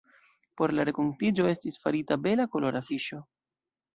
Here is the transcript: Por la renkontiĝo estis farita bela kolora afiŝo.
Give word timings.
Por 0.59 0.71
la 0.77 0.85
renkontiĝo 0.89 1.45
estis 1.51 1.77
farita 1.85 2.19
bela 2.23 2.47
kolora 2.55 2.83
afiŝo. 2.87 3.23